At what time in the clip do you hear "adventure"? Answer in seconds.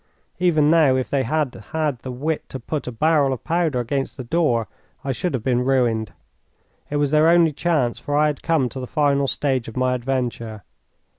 9.93-10.63